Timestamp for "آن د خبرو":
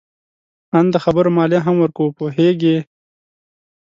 0.77-1.29